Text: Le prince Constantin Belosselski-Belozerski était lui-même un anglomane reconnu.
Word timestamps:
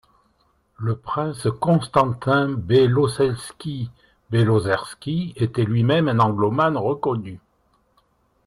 Le 0.79 0.95
prince 0.95 1.47
Constantin 1.59 2.47
Belosselski-Belozerski 2.55 5.33
était 5.35 5.61
lui-même 5.63 6.07
un 6.07 6.17
anglomane 6.17 6.75
reconnu. 6.75 7.39